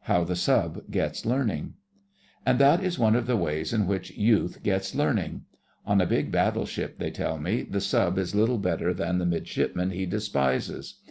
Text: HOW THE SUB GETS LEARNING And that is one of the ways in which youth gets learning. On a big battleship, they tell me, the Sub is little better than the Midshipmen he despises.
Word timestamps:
HOW 0.00 0.24
THE 0.24 0.36
SUB 0.36 0.90
GETS 0.90 1.24
LEARNING 1.24 1.72
And 2.44 2.58
that 2.58 2.84
is 2.84 2.98
one 2.98 3.16
of 3.16 3.26
the 3.26 3.38
ways 3.38 3.72
in 3.72 3.86
which 3.86 4.10
youth 4.10 4.62
gets 4.62 4.94
learning. 4.94 5.46
On 5.86 6.02
a 6.02 6.06
big 6.06 6.30
battleship, 6.30 6.98
they 6.98 7.10
tell 7.10 7.38
me, 7.38 7.62
the 7.62 7.80
Sub 7.80 8.18
is 8.18 8.34
little 8.34 8.58
better 8.58 8.92
than 8.92 9.16
the 9.16 9.24
Midshipmen 9.24 9.92
he 9.92 10.04
despises. 10.04 10.96